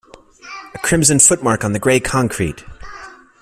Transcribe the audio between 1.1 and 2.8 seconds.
footmark on the grey concrete!